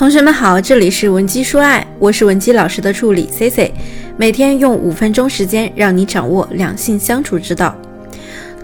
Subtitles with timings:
[0.00, 3.70] 同学们好，这里是文姬说爱，我是文姬老师的助理 C C，
[4.16, 7.76] 每天用五分钟时间让你掌握两性相处之道。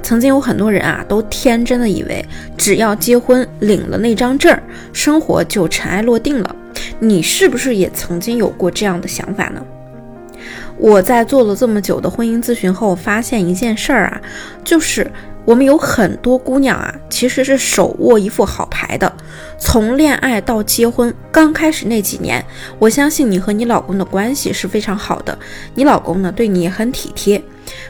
[0.02, 2.24] 曾经有很多人啊，都天真的以为
[2.56, 4.62] 只要结婚领了那张证儿，
[4.94, 6.56] 生活就尘埃落定了。
[7.00, 9.62] 你是不是也曾经有过这样的想法呢？
[10.78, 14.22] 我在做了这么久的婚姻咨询后，发现一件事儿啊，
[14.64, 15.06] 就是。
[15.46, 19.10] 我们有很多姑娘啊，其实是手握一副好牌的。
[19.58, 22.44] 从恋爱到结婚，刚开始那几年，
[22.80, 25.38] 我相信你和你老公的关系是非常好的，
[25.76, 27.40] 你老公呢对你也很体贴。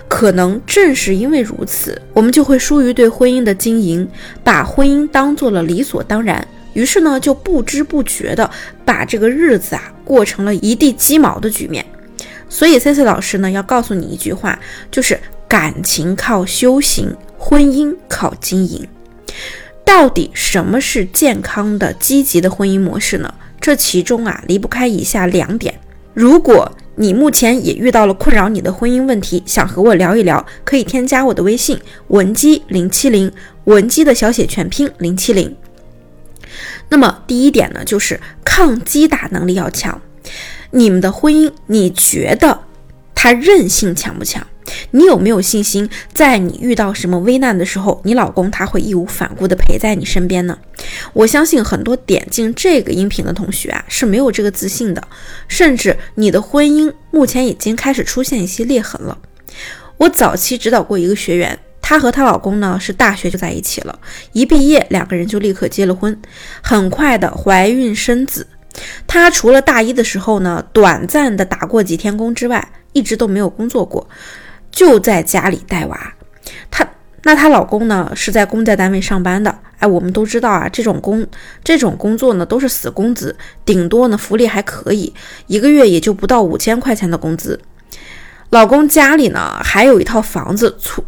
[0.06, 4.06] 可能正是因为如此，我们就会疏于对婚姻的经营，
[4.44, 8.48] 把婚姻当做了理所当然，于是呢就不知不觉的
[8.84, 11.84] 把这个日子啊过成了一地鸡毛的局面。
[12.48, 14.58] 所以 C C 老师呢要告诉你一句话，
[14.90, 17.14] 就是感情靠修行。
[17.38, 18.86] 婚姻靠经营，
[19.84, 23.32] 到底什么是健康的、积极的婚姻模式呢？
[23.60, 25.78] 这其中啊，离不开以下两点。
[26.14, 33.30] 如果你目前也遇到了困扰你的婚姻问题，想和我聊一聊，可以添加我的微信文姬零七零，
[33.64, 35.54] 文姬的小写全拼零七零。
[36.88, 40.00] 那么第一点呢，就是抗击打能力要强。
[40.70, 42.60] 你们的婚姻，你觉得
[43.14, 44.46] 它韧性强不强？
[44.90, 50.58] 你有没有信心，在你遇到什么危难的时候，你老公他会义无反顾地陪在你身边呢？
[51.12, 55.02] 我相信很多点进这个音频的同学啊是没有这个自信的，
[55.48, 59.18] 甚至你的婚姻目前已经开始出现一些裂痕了。
[59.98, 63.98] 我早期指导过一个学员，她和她老公呢是大学就在一起了，
[64.32, 66.20] 一毕业两个人就立刻结了婚，
[66.62, 68.46] 很快的怀孕生子。
[69.06, 74.06] 她除了大一的时候呢短暂的打过几天工之外，一直都没有工作过。
[74.76, 76.12] 就在家里带娃，
[76.70, 76.86] 她
[77.22, 79.58] 那她老公呢是在公家单位上班的。
[79.78, 81.26] 哎，我们都知道啊，这种工
[81.64, 85.14] 这种工作呢都是死工资，顶多呢福利还可以，
[85.46, 87.58] 一个月也就不到五千块钱的工资。
[88.50, 91.02] 老公家里呢还有一套房子出，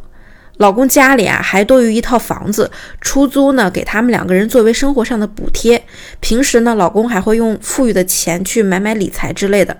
[0.58, 2.70] 老公家里啊还多余一套房子
[3.00, 5.82] 出租呢，给他们两个人作为生活上的补贴。
[6.20, 9.76] 平时呢，老公还会用富裕的钱去买买理财之类的。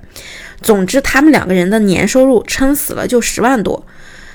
[0.61, 3.87] 总之，他们两个人的年收入撑死了就十万多，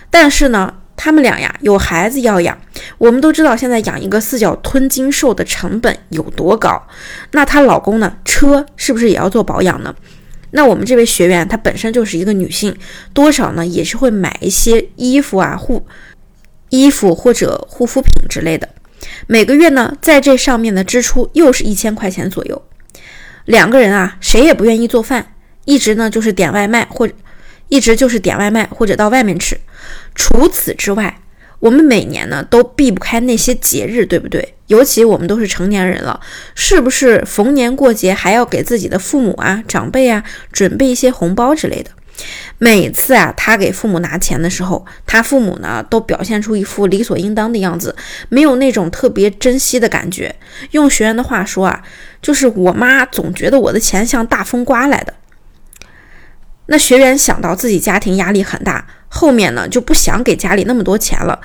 [0.10, 2.58] 但是呢，他们俩呀有孩子要养。
[2.98, 6.82] 我们都知道，现在养一个四脚吞金兽的成本有多高。
[7.32, 9.94] 那她老公呢，车是不是也要做保养呢？
[10.52, 12.76] 那我们这位学员她本身就是一个女性，
[13.14, 15.86] 多少呢也是会买一些衣服啊护
[16.74, 18.68] 衣服或者护肤品之类的。
[19.28, 22.60] 每个月呢，在这上面的支出又是一千块钱左右。
[23.46, 25.36] 两个人啊，谁也不愿意做饭。
[25.66, 27.14] 一直呢就是点外卖，或者
[27.70, 29.56] 一直就是点外卖，或者到外面吃。
[30.16, 31.20] 除此之外，
[31.60, 34.56] 我们每年呢都避不开那些节日，对不对？
[34.66, 36.20] 尤其我们都是成年人了，
[36.56, 41.92] 是不是逢年过节还要给自己的父母啊、长辈啊准备一些红包之类的？
[42.58, 47.96] 每次啊，他给父母拿钱的时候，他父母呢都表现出一副理所应当的样子，
[48.30, 50.34] 没有那种特别珍惜的感觉。
[50.72, 51.84] 用学员的话说啊，
[52.22, 55.14] 就是我妈总觉得我的钱像大风刮来的。
[56.68, 61.42] 那学员想到自己家庭压力很大，后面呢就不想给家里那么多钱了。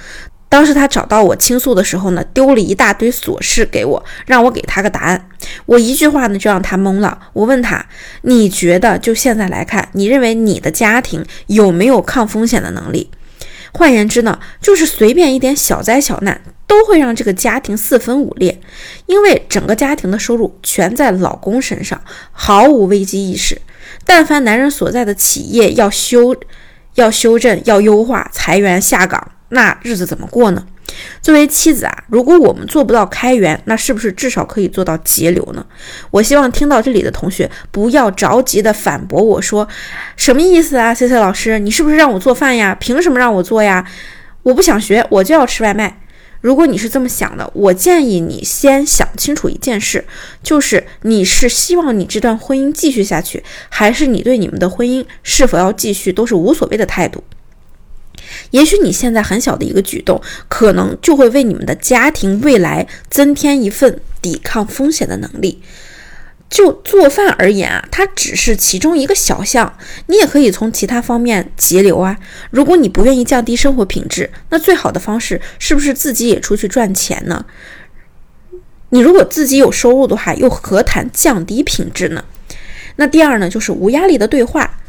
[0.48, 5.28] 当时他找到我倾诉的时候呢，丢了一大堆琐事给我，让我给他个答案。
[5.66, 7.19] 我一句话呢就让他懵了。
[7.34, 7.84] 我问他
[8.22, 13.10] ：“你觉得就现在来看，你认为你的家庭有没有抗风险的能力？”
[13.72, 18.59] 换言之呢，就是随便一点小灾小难都会让这个家庭四分五裂，
[19.04, 22.00] 因为整个家庭的收入全在老公身上，
[22.32, 23.60] 毫无危机意识。
[24.06, 26.34] 但凡男人所在的企业要修、
[26.94, 30.66] 要修正、要优化、裁员下岗，那日子怎么过呢？
[31.20, 35.64] 作为妻子啊，如果我们做不到开源，那是不是至少可以做到节流呢？
[36.10, 39.69] 我希望听到这里的同学不要着急的反驳我说，
[40.16, 42.75] 什么意思啊？C C 老师，你是不是让我做饭呀？
[42.81, 43.86] 凭什么让我做呀？
[44.44, 46.00] 我不想学，我就要吃外卖。
[46.41, 50.04] 如果你是这么想的，我建议你先想清楚一件事，
[50.42, 57.22] 就是你是希望你这段婚姻继续下去，还是你对你们的婚姻是否要继续都是无所谓的态度。
[58.50, 65.62] 也许你现在很小的一个举动，可能就会为你们的家庭未来增添一份抵抗风险的能力。
[66.50, 72.16] 就做饭而言啊，它只是其中一个小项，你也可以从其他方面节流啊。
[72.50, 77.44] 如果你不愿意降低生活品质，那最好的方式是不是自己也出去赚钱呢？
[78.89, 82.24] 你如果自己有收入的话，又何谈降低品质呢？
[82.97, 84.80] 那第二呢，就是无压力的对话。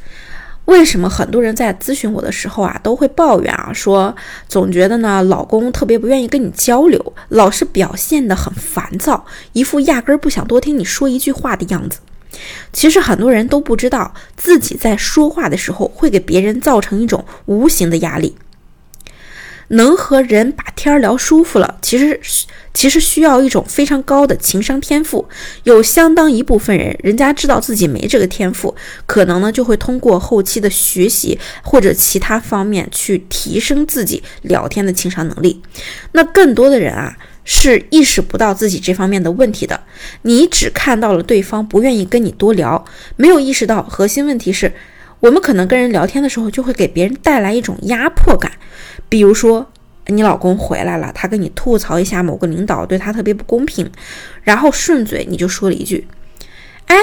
[0.66, 4.16] 为什么很多人在咨询我的时候啊，都会抱怨啊，说
[4.48, 12.00] 总觉得呢，老公特别不愿意跟你交流，老是表现的很烦躁，一副压根儿不想多听你说一句话的样子。
[12.72, 18.36] 其实很多人都不知道，自己在说话的时候会给别人造成一种无形的压力。
[19.70, 22.20] 能和人把天儿聊舒服了，其实
[22.74, 25.28] 其实需要一种非常高的情商天赋。
[25.64, 28.76] 有相当一部分人，人家知道自己没这个天赋，
[29.06, 35.62] 可能呢就会通过后期的学习或者其他方面去提升自己聊天的情商能力。
[36.14, 39.82] 那更多的人啊是意识不到自己这方面的问题的。
[40.24, 42.84] 你只看到了对方不愿意跟你多聊，
[43.16, 44.74] 没有意识到核心问题是。
[45.20, 48.52] 我们可能跟人聊天的时候，就会给别人带来一种压迫感。
[49.10, 49.70] 比如说，
[50.08, 53.92] 你老公回来了，他跟你吐槽一下某个领导对他特别不公平，
[54.44, 56.08] 然后顺嘴你就说了一句
[56.88, 56.96] ：“哎，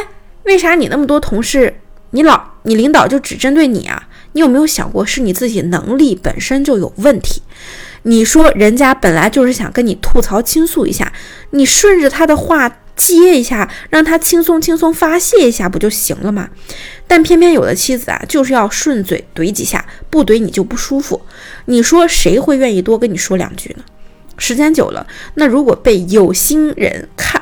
[0.44, 1.74] 为啥你那么多同事，
[2.10, 4.08] 你老你领导就只针对你啊？
[4.32, 7.42] 你有没有想过是你自己能力本身就有问题？
[8.04, 11.12] 你说人家本来就是想跟你吐槽倾诉一下，
[11.50, 16.48] 你顺着他的话。”接一下，让他轻松轻松发泄一下不就行了吗？
[17.06, 21.20] 但偏偏有的妻子啊，就是要顺嘴怼几下，不怼你就不舒服。
[21.66, 23.84] 你说谁会愿意多跟你说两句呢？
[24.38, 27.40] 时间久了，那如果被有心人看，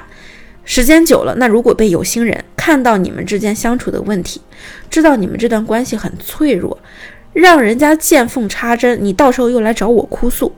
[0.65, 4.41] 时间久了，那如果被有心人看到你们之间相处的问题，
[4.91, 6.79] 知道你们这段关系很脆弱，
[7.33, 10.53] 让人家见缝插针，你到时候又来找我哭诉。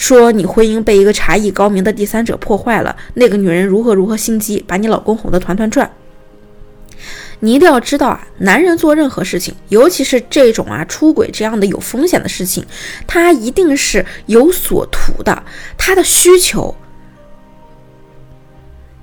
[0.00, 5.88] 说你婚姻被一个茶艺高明的第三者破坏了，那个女人如何如何心机，把你老公哄得团团转。
[7.40, 12.64] 你一定要知道啊，男人做任何事情，尤其是这种啊出轨这样的有风险的事情，
[13.06, 15.42] 他一定是有所图的。
[15.76, 16.74] 他的需求，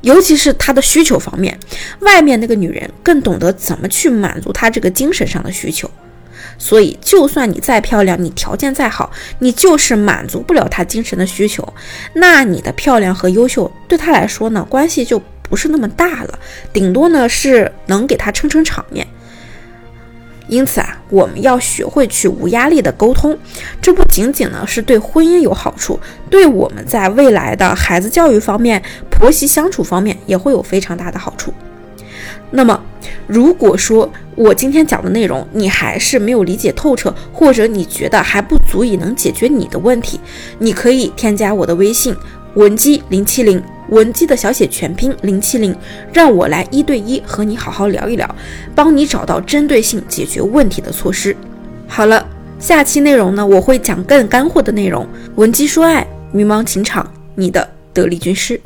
[0.01, 1.59] 尤其是他的需求方面，
[1.99, 5.87] 外面那个女人更懂得怎么去满足他这个精神上的需求。
[6.57, 11.67] 所以，就算你再漂亮，你条件再好，你就是满足不了他精神的需求，
[12.13, 16.39] 那你的漂亮和优秀对他来说呢，关系就不是那么大了，
[16.73, 19.05] 顶多呢是能给他撑撑场面。
[20.49, 23.37] 因此啊，我们要学会去无压力的沟通，
[23.81, 25.99] 这不仅仅呢是对婚姻有好处，
[26.29, 31.53] 对我们在未来的孩子教育方面、婆媳相处方面也会有非常大的好处。
[32.49, 32.81] 那么，
[33.27, 40.19] 如果说我今天讲的内容你还是没有理解透彻，或者你觉得还不足以能解决你的问题，
[40.57, 42.15] 你可以添加我的微信
[42.53, 45.75] 文姬零七零，文姬的小写全拼零七零，
[46.13, 48.35] 让我来一对一和你好好聊一聊，
[48.73, 51.35] 帮你找到针对性解决问题的措施。
[51.87, 52.25] 好了，
[52.59, 58.59] 下期内容呢，我会讲更干货的内容，文姬说爱，迷茫情场，你的得力军师。